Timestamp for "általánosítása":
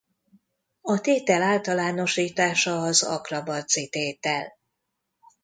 1.41-2.81